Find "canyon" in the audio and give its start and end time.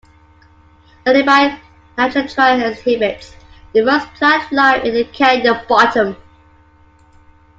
5.05-5.63